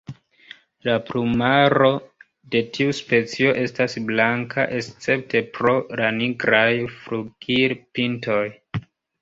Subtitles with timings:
[0.85, 1.89] La plumaro
[2.55, 6.73] de tiu specio estas blanka escepte pro la nigraj
[7.05, 8.43] flugilpintoj.